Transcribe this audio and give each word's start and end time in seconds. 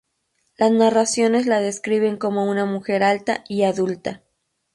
Las 0.57 0.71
narraciones 0.71 1.45
la 1.45 1.59
describen 1.59 2.17
como 2.17 2.49
una 2.49 2.65
mujer 2.65 3.03
alta 3.03 3.43
y 3.47 3.61
adulta. 3.61 4.23